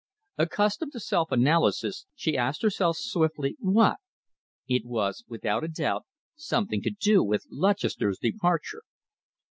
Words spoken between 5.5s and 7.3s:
a doubt, something to do